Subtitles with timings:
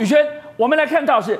[0.00, 0.24] 宇轩，
[0.56, 1.36] 我们来看到是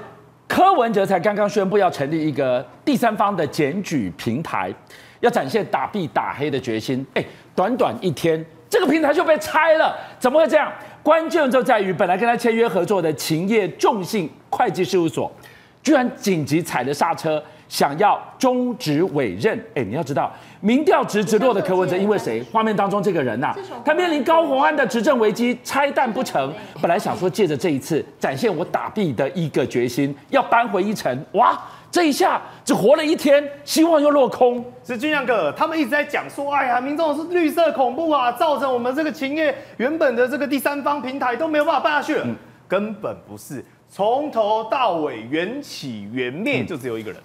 [0.48, 4.74] 柯文哲才刚刚宣布要成立一个第三方的检举平台，
[5.20, 7.06] 要展现打 B 打黑的决心。
[7.14, 7.24] 哎，
[7.54, 10.72] 短短一天，这个平台就被拆了，怎么会这样？
[11.04, 15.32] 关键就在于本来跟他签约合作的勤业众信会计事务所，
[15.80, 17.40] 居然紧急踩了刹车。
[17.68, 22.42] 想要终止委任，哎，你要知道，民调直直落的柯文哲，因为谁？
[22.50, 26.52] 画面当中这个人呐、啊，他面临高虹安的执政危机，拆弹不成。
[26.80, 31.24] 本来想说借着这一次展现我打弊的一个决心，要扳回一城。
[31.32, 34.64] 哇，这一下只活了一天，希望又落空。
[34.82, 42.22] 是俊亮哥，他们一直在讲说，哎呀，民众是绿色恐怖啊，造成我们这个情业原本的这个第三方平台都没有办法办下去了。
[42.24, 42.34] 嗯、
[42.66, 47.20] 根本不是，从头到尾缘起缘灭就只有一个人。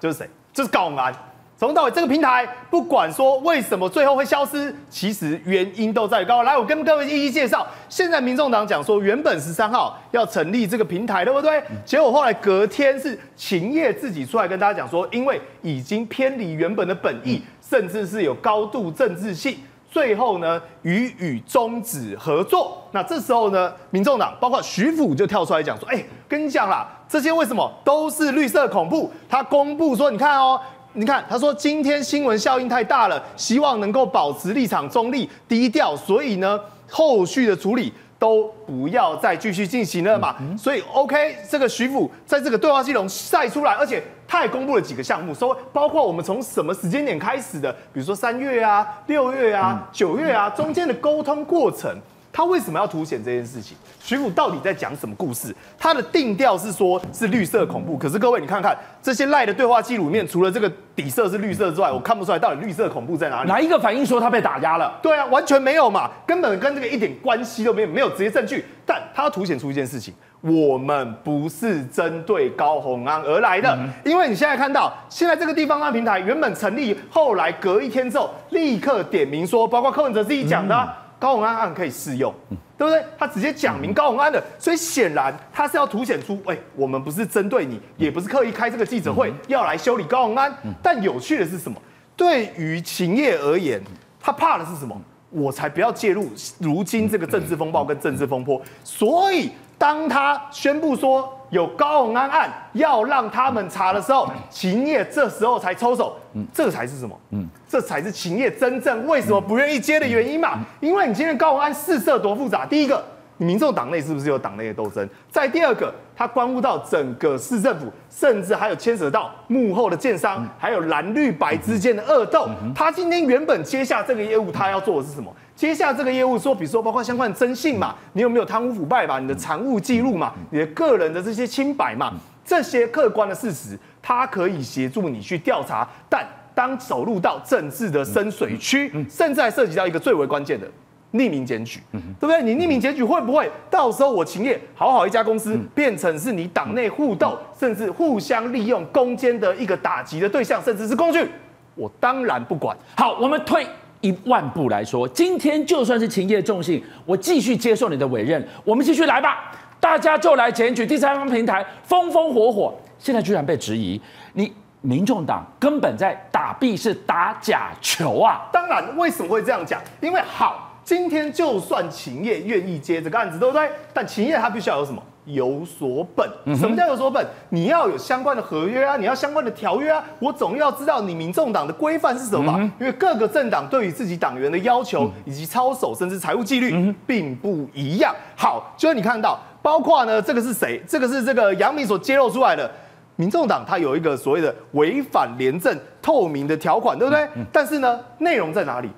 [0.00, 0.28] 就是谁？
[0.52, 1.14] 就是高永安。
[1.56, 6.42] 从头到尾，这个平台不管说为什么最后会消失，其实原因都在于高。
[6.42, 7.66] 来，我跟各位一一介绍。
[7.86, 11.62] 现在民众党讲说，原本十三号要成立这个平台，对不对？
[11.84, 19.58] 结果后来隔天是秦业自己出来跟大家讲说，因为已经偏离原本的本意，甚至是有高度政治性。
[19.90, 22.80] 最后呢，予以终止合作。
[22.92, 30.60] 那这时候呢，民众党包括徐府就跳出来讲说：“哎，跟你讲啦，这些为什么都是绿色恐怖？”他公布说：“你看哦，
[30.92, 51.92] 你看，他说今天新闻效应太大了，希望能够保持立场中立、低调，所以呢，后续的处理。”都不要再继续进行了嘛，所以 OK，这个徐府在这个对话系统晒出来，而且他也公布了几个项目，说包括我们从什么时间点开始的，比如说三月啊、六月啊、九月啊，中间的沟通过程。
[52.32, 53.76] 他为什么要凸显这件事情？
[54.00, 55.54] 徐府到底在讲什么故事？
[55.78, 57.98] 他的定调是说，是绿色恐怖。
[57.98, 63.48] 可是各位，你看看这些赖的对话记录里面，除了这个底色是绿色之外，我看不出来到底绿色恐怖在哪里。
[63.48, 64.98] 哪一个反应说他被打压了？
[65.02, 68.64] 对啊，完全没有嘛，根本跟这个一点关系都没有，没有直接证据。
[68.86, 73.76] 但他要凸显出一件事情：我们不是针对高虹安而来的。
[74.04, 80.88] 因为你现在看到，现在这个地方的平台原本成立，后来隔一天之后，立刻点名说，包括柯文哲自己讲的。
[81.20, 82.34] 高虹安案可以适用，
[82.76, 83.04] 对不对？
[83.18, 90.52] 他直接讲明高虹安的，所以显然他是要凸显出，哎，我们不是针对你，也不是刻意开这个记者会要来修理高虹安。
[90.82, 91.80] 但有趣的是什么？
[92.16, 93.80] 对于秦业而言，
[94.18, 94.98] 他怕的是什么？
[95.28, 96.28] 我才不要介入
[96.58, 98.60] 如今这个政治风暴跟政治风波。
[98.82, 106.16] 所以当他宣布说，有高虹安案要让他们查的时候，秦业这时候才抽手，
[106.52, 107.18] 这才是什么？
[107.30, 110.60] 嗯，这才是秦业真正为什么不愿意接的原因嘛？
[110.80, 113.04] 因为你今天高虹安事色多复杂，第一个，
[113.36, 115.08] 你民众党内是不是有党内的斗争？
[115.28, 122.48] 再第二个，它关乎到整个市政府，甚至还有牵扯到幕后的建商，还有蓝绿白之间的恶斗。
[122.74, 125.34] 他今天原本接下这个业务，他要做的是什么？
[125.60, 129.18] 接下这个业务，说，比如说包括相关的征信嘛，你有没有贪污腐败嘛？
[129.18, 130.32] 你的财务记录嘛？
[130.48, 132.14] 你的个人的这些清白嘛？
[132.42, 135.86] 这些客观的事实，它可以协助你去调查。
[136.08, 140.66] 但当走入到政治的深水区，甚至还涉及到一个最为关键的
[141.12, 142.42] 匿名检举，对不对？
[142.42, 151.28] 你匿名检举会不会到时候我勤业好好一家公司，变成是你党内互斗，甚至互相利用攻坚的一个打击的对象，甚至是工具？
[151.74, 152.74] 我当然不管。
[152.96, 153.66] 好，我们退。
[154.00, 162.74] 一万步来说，今天就算是勤业重信，我继续接受你的委任，我们继续来吧，大家就来检举第三方平台，风风火火。
[162.98, 164.00] 现在居然被质疑，
[164.34, 164.52] 你
[164.82, 168.48] 民众党根本在打弊，是打假球啊！
[168.52, 169.80] 当然，为什么会这样讲？
[170.00, 173.70] 因为好，今天就算秦业愿意接这个案子，对不对？
[173.92, 175.02] 但秦业他必须要有什么？
[175.26, 177.24] 有所本，什么叫有所本？
[177.50, 182.58] 你要有相关的合约啊，你要相关的条约啊，我总要知道你民众党的规范是什么吧。
[182.80, 188.14] 因为各个政党对于自己党员的要求以及操守，甚至财务纪律，并不一样。
[188.34, 190.82] 好，就是你看到，包括呢，这个是谁？
[190.88, 192.70] 这个是这个杨明所揭露出来的，
[193.16, 197.28] 民众党它有一个所谓的违反廉政透明的条款，对不对？
[197.52, 198.88] 但是呢，内容在哪里？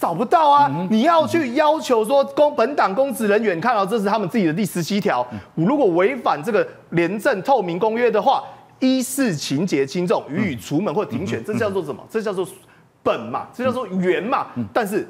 [0.00, 0.88] 找不到啊！
[0.88, 5.24] 你要去要求说公本党公职人员看到这是他们自己的第十七条，
[5.54, 8.42] 如果违反这个廉政透明公约的话，
[8.78, 12.02] 依事情节轻重予以除门或停权，这叫做什么？
[12.08, 12.48] 这叫做
[13.02, 14.46] 本嘛，这叫做原嘛。
[14.72, 15.06] 但是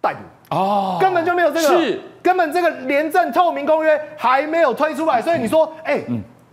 [0.00, 6.04] 逮捕哦，根本就没有这个，是根本这个廉政透明公约还没有推出来，所以你说，哎。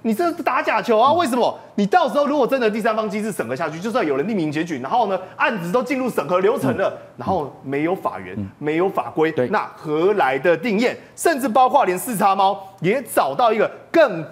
[0.05, 1.11] 你这是打假球啊？
[1.13, 1.59] 为什么？
[1.73, 10.95] 你到时候如果真的第三方机制审核下去，就算有人匿名检举，然后呢，案子都进入审核流程了，然后没有法源，没有法规，对，那何来的定验？
[11.15, 14.23] 甚至包括连四叉猫也找到一个更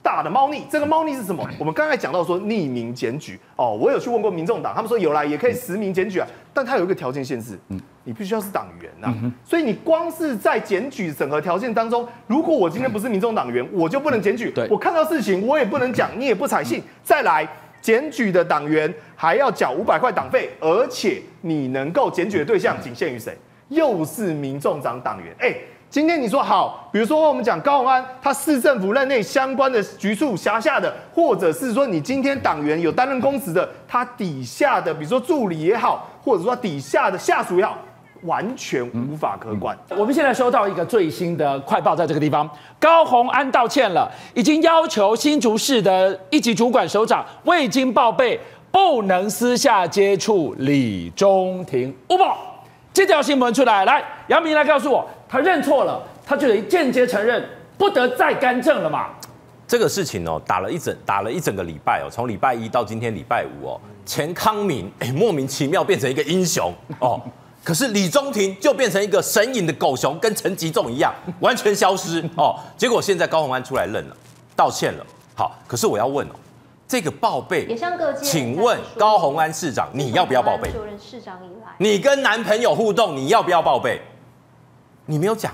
[0.00, 0.64] 大的猫腻。
[0.70, 1.44] 这个猫腻是什么？
[1.58, 7.58] 我们刚才讲到说匿名检举哦，我有去问过民众党，他们说有啦也可以实名检举啊，但它有一个条件限制，
[8.06, 9.14] 你必须要是党员呐、啊。
[9.20, 14.54] 嗯、所以你光是在检举审核条件当中，如果我今天不是民众党员，我就不能检举。
[14.70, 16.78] 我看到事情我也不能讲，你也不采信。
[16.78, 17.46] 嗯、再来，
[17.82, 23.36] 检举的党员还要缴五百块党费，而且你能够检举的对象仅限于谁？
[23.68, 25.34] 又是民众党党员。
[25.40, 25.60] 哎、欸，
[25.90, 37.76] 今天你说好，比如说我们讲高鸿安，他市政府任内相关的局处辖下的，或者是说你今天党员有担任公职的，他底下的，比如说助理也好，或者说底下的下属也好。
[38.26, 39.76] 完全无法可管。
[39.96, 48.38] 我们现在收到一个最新的快报，在这个地方，高鸿安道歉了，已经要求新竹市的一级主管首长未经报备，
[48.70, 51.94] 不能私下接触李中庭。
[52.10, 52.36] 吴宝，
[52.92, 57.42] 这条新闻出来，来，杨明来告诉我，他认错了，他就得间接承认，
[57.78, 59.06] 不得再干政了嘛。
[59.68, 67.20] 这个事情哦，打了一整打了一整个礼拜哦，从礼拜一到今天礼拜五哦，钱康明哎，莫名其妙变成一个英雄哦。
[67.66, 72.54] 可是李中廷就变成一个神隐的狗熊，跟陈吉仲一样， 完全消失哦。
[72.76, 74.16] 结果现在高鸿安出来认了，
[74.54, 75.04] 道歉了。
[75.34, 76.30] 好，可是我要问哦，
[76.86, 77.76] 这个报备，
[78.22, 80.70] 请问高鸿安市长，你要不要报备？
[80.96, 84.00] 市长以来，你跟男朋友互动，你要不要报备？
[85.06, 85.52] 你没有讲。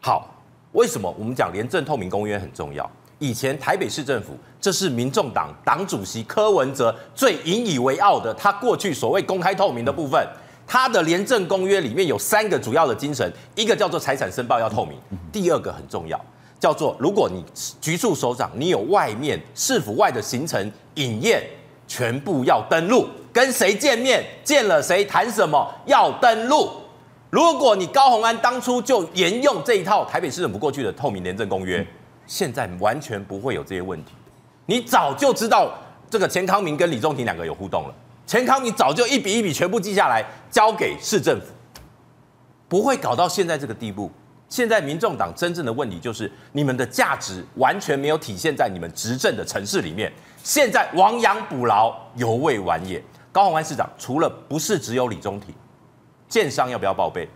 [0.00, 0.28] 好，
[0.72, 2.90] 为什么我们讲廉政透明公约很重要？
[3.20, 10.26] 以前台北市政府，这是民众党党主席柯文哲最引以为傲的，他过去所谓公开透明的部分。
[10.66, 14.98] 他的廉政公约里面有三个主要的精神，一个叫做财产申报要透明，
[15.30, 16.18] 第二个很重要，
[16.58, 17.44] 叫做如果你
[17.80, 21.42] 局处首长你有外面市府外的行程饮宴，
[21.86, 26.70] 全部要登录，跟谁见面，见了谁谈什么要登录。
[27.28, 31.86] 如果你高虹安当初就沿用这一套台北市政府过去的透明廉政公约，
[32.26, 34.12] 现在完全不会有这些问题，
[34.66, 35.70] 你早就知道
[36.08, 37.94] 这个钱康明跟李仲庭两个有互动了。
[38.32, 41.48] 钱康明早就一笔一笔全部记下来，交给市政府，
[42.66, 44.10] 不会搞到现在这个地步。
[44.48, 50.10] 现在民众党真正的问题就是，你们的价值完全没有体现在你们执政的城市里面。
[50.42, 53.04] 现在亡羊补牢，犹未晚也。
[53.30, 55.54] 高虹安市长除了不是只有李中庭，
[56.26, 57.28] 建商要不要报备？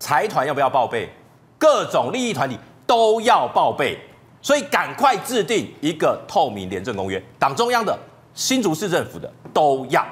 [0.00, 1.08] 财团要不要报备？
[1.56, 3.98] 各种利益团体都要报备，
[4.42, 7.18] 所以赶快制定一个透明廉政公约。
[7.38, 7.98] 党中央的。
[8.34, 10.02] 新竹市政府的都要。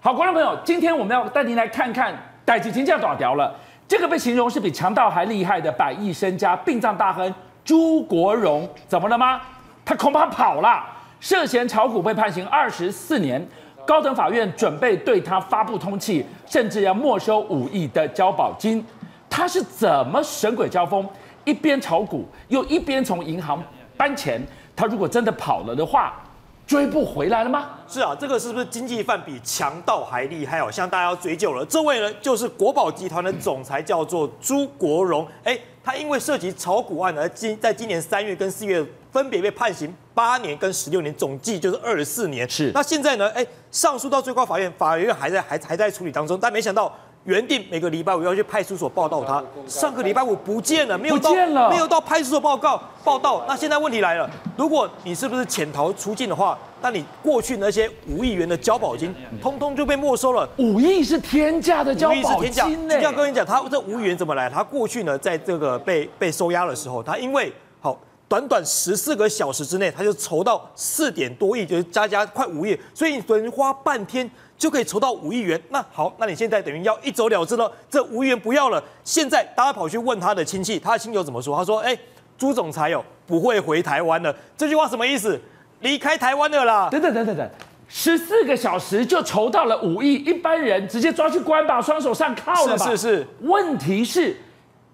[0.00, 2.14] 好，观众朋友，今天我们要带您来看看
[2.44, 3.52] 代志真正大条了。
[3.88, 7.34] 这个被形容是比强盗还厉害的百亿身家殡葬大亨
[7.64, 9.40] 朱国荣，怎么了吗？
[9.84, 10.84] 他恐怕跑了，
[11.18, 13.44] 涉嫌炒股被判刑二十四年，
[13.84, 18.84] 高等法院准备对他发布通缉，甚至要没收五亿的交保金。
[19.28, 21.04] 他是怎么神鬼交锋？
[21.44, 23.62] 一边炒股，又一边从银行
[23.96, 24.40] 搬钱，
[24.74, 26.20] 他如果真的跑了的话，
[26.66, 27.70] 追不回来了吗？
[27.86, 30.70] 是啊，这个是不是经济犯比强盗还厉害哦？
[30.70, 31.64] 向大家要追究了。
[31.66, 35.26] 这位呢，就是国宝集团的总裁，叫做朱国荣。
[35.42, 42.48] 哎，他因为涉及炒股案而今在今年三月跟四月分别被判刑八年跟十六年，总计就是二十四年。
[42.48, 42.72] 是。
[42.72, 43.28] 那现在呢？
[43.34, 46.90] 哎，上诉到最高法院，法院还在还还在处理当中，但没想到。
[47.24, 51.32] 原定每个礼拜五要去派出所报到他，上个礼拜五不见了，没有到，
[51.70, 53.42] 没有到派出所报告报到。
[53.48, 54.28] 那现在问题来了，
[54.58, 60.46] 如果你是不是潜逃出境的话，那你过去那些五亿元的交保金，通通就被没收了。
[60.58, 62.94] 五亿是天价的交保金呢。
[62.94, 64.50] 就像跟你讲，他这五亿元怎么来？
[64.50, 67.50] 他过去呢，在这个被被收押的时候，他因为
[67.80, 74.30] 好短短十四个小时之内，他就筹到四点多亿，就是加加快五亿，所以你等于花半天。
[74.56, 75.60] 就可以筹到五亿元。
[75.70, 78.82] 那好，那你现在等于要一走了之了，这五亿元不要了。
[79.02, 81.56] 现在大家跑去问他的亲戚，他的亲友怎么说？
[81.56, 81.96] 他说：“哎，
[82.38, 85.40] 朱总裁哦，不会回台湾了。”这句话什么意思？
[85.80, 86.88] 离开台湾了啦？
[86.90, 87.50] 等等等等等，
[87.88, 92.86] 十四个小时就筹到了五亿，一般人直接抓去关吧，双手上铐了吧？
[92.86, 93.26] 是是是。
[93.40, 94.34] 问题是，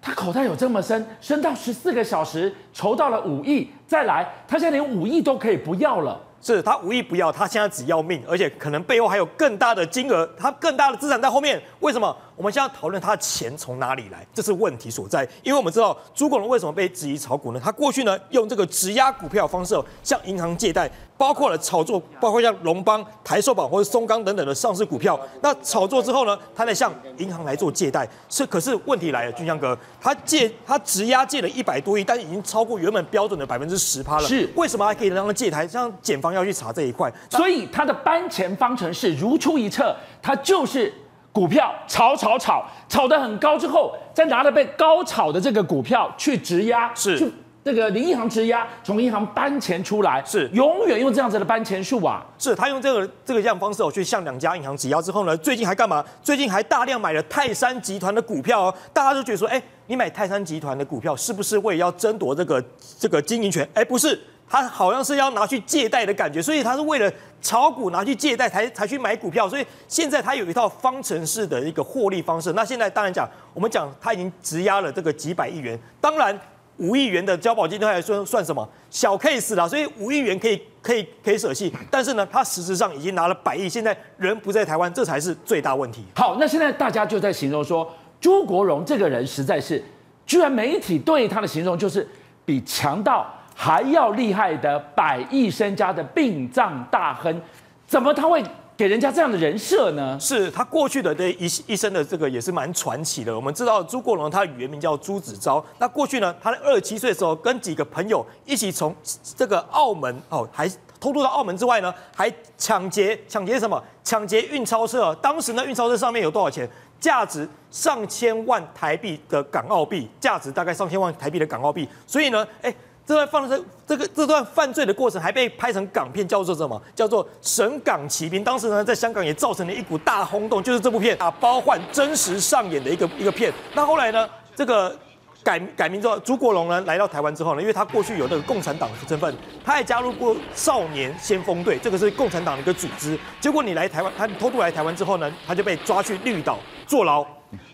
[0.01, 6.19] 他口袋有这么深，深到十四个小时筹到了五亿，再来，他现在连五亿都可以不要了。
[6.41, 11.61] 是他无意不要，他现在只要命，而且可能背后还有更大的金额，他更大的资产在后面。
[11.81, 12.15] 为什么？
[12.41, 15.21] 我们现在讨论他的钱从哪里来，这是问题所在。
[15.43, 17.61] 因为我们知道朱国荣为什么被质疑炒股呢？
[17.63, 25.19] 他过去呢用这个质押股票方式向银行借贷，包括了炒作，包括像龙邦、台寿宝或者松钢等等的上市股票。
[25.43, 28.09] 那炒作之后呢，他再向银行来做借贷。
[28.27, 34.27] 是，可是问题来了，俊江哥，他借他质押借了一百多亿，但是已经超过原本标准的百分之十趴了。
[34.27, 35.67] 是，为什么还可以让他借台？
[35.67, 40.91] 像检方要去查这一块，所以他的搬钱方程式如出一辙，他就是。
[41.31, 47.31] 股票炒炒炒，炒得很高之后，再拿着被高炒的这个股票去质押，是去
[47.63, 52.25] 这个林义航质押，从银行搬钱出来，是永远用这样子的搬钱术啊！
[52.39, 56.03] 是他用这个这个样方式哦，去向两家银行质押之后呢，最近还干嘛？
[56.23, 62.63] 最近还大量买了泰山集团的股票哦，大家都觉得说，哎，你买泰山集团的股票是不是为了要争夺这个
[62.99, 63.67] 这个经营权？
[63.75, 64.19] 哎，不是，
[64.51, 67.09] 他好像是要拿去借贷的感觉，所以他是为了
[67.41, 72.51] 炒股拿去借贷才才去买股票，所以现在他有一套方程式的一个获利方式。
[72.51, 76.37] 那现在当然讲，我们讲他已经质押了这个几百亿元，当然。
[76.77, 86.03] 五亿元的交保金都还算算什么小 case 啦，所以五亿元可以可以可以舍弃，但是呢，他实质上已经拿了百亿，现在人不在台湾，这才是最大问题。
[86.15, 87.87] 好，那现在大家就在形容说，
[88.19, 89.83] 朱国荣这个人实在是，
[90.25, 92.07] 居然媒体对他的形容就是
[92.43, 97.41] 比强盗还要厉害的百亿身家的殡葬大亨，
[97.87, 98.43] 怎么他会？
[98.77, 100.19] 给人家这样的人设呢？
[100.19, 103.35] 是他过去的这一一生的这个也是蛮传奇的。
[103.35, 105.63] 我们知道朱国荣他的原名叫朱子昭。
[105.77, 108.95] 那过去呢，他在二十七岁的时候，跟几个朋友一起从
[109.37, 110.67] 这个澳门哦，还
[110.99, 113.79] 偷渡到澳门之外呢，还抢劫抢劫什么？
[114.03, 115.13] 抢劫运钞车。
[115.21, 116.67] 当时呢，运钞车上面有多少钱？
[116.99, 121.87] 价值上千万台币的港澳币，价值大概上千万台币的港澳币。
[122.07, 122.73] 所以呢，哎。
[123.11, 126.81] 这段放这这个这段犯罪的过程还被拍成港片，叫做什么？
[126.95, 128.39] 叫做《神港奇兵》。
[128.43, 133.51] 当时呢，在香港也造成了一股大轰动，就是这部片啊，包换真实上演的一个一个片。
[133.73, 134.97] 那后来呢，这个
[135.43, 143.19] 改改名之后，朱国荣呢来到台湾之后呢，因为他过去有那个共产党的身份，他还加入过少年先锋队，这个是共产党的一个组织。
[143.41, 147.27] 结果你来台湾，他偷渡来台湾之后呢，他就被抓去绿岛坐牢。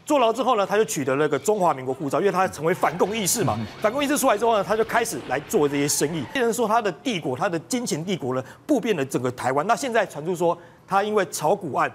[0.06, 3.60] 坐牢之后呢，他就取得了那个中华民国护照，因为他成为反共义士嘛。
[3.82, 6.24] 反共义士出来之后呢，他就开始来做这些生意。
[6.34, 9.66] 有人说他的帝国，他的金钱帝国呢，布遍了整个台湾。
[9.68, 10.58] 那现在传出说
[10.88, 11.92] 他因为炒股案，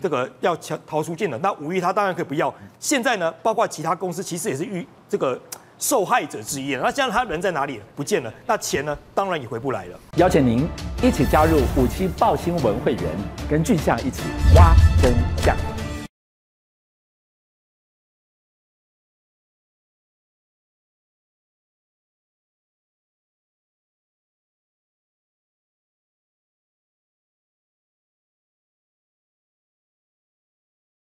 [0.00, 1.38] 这个要逃逃出境了。
[1.38, 2.52] 那五亿他当然可以不要。
[2.78, 5.40] 现在呢，包括其他公司其实也是遇这个
[5.78, 6.74] 受害者之一。
[6.76, 7.80] 那现在他人在哪里？
[7.96, 8.32] 不见了。
[8.46, 9.98] 那钱呢，当然也回不来了。
[10.16, 10.66] 邀请您
[11.02, 13.04] 一起加入五七报新闻会员，
[13.48, 14.22] 跟俊相一起
[14.54, 15.73] 挖真相。